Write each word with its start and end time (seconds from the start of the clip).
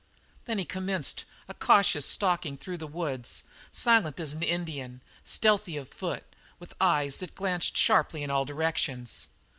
Then 0.45 0.57
he 0.57 0.65
commenced 0.65 1.25
a 1.47 1.53
cautious 1.53 2.07
stalking 2.07 2.57
through 2.57 2.77
the 2.79 2.87
woods, 2.87 3.43
silent 3.71 4.19
as 4.19 4.33
an 4.33 4.41
Indian, 4.41 5.01
stealthy 5.25 5.77
of 5.77 5.89
foot, 5.89 6.23
with 6.57 6.73
eyes 6.81 7.19
that 7.19 7.35
glanced 7.35 7.77
sharply 7.77 8.23
in 8.23 8.31
all 8.31 8.43
directions. 8.43 9.27